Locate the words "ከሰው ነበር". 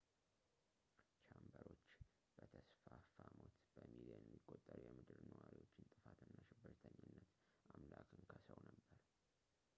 8.33-8.99